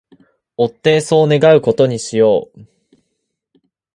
[0.57, 2.61] 追ってそう願う事にしよう